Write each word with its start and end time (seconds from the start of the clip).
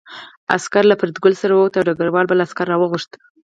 عسکر 0.55 0.83
له 0.87 0.95
فریدګل 0.99 1.33
سره 1.41 1.53
ووت 1.55 1.73
او 1.75 1.85
ډګروال 1.87 2.25
بل 2.27 2.39
عسکر 2.45 2.65
راوغوښت 2.69 3.11